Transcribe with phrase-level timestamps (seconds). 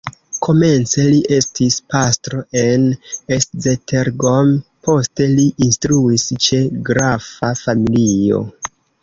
[0.45, 2.87] Komence li estis pastro en
[3.35, 4.49] Esztergom,
[4.89, 8.43] poste li instruis ĉe grafa familio.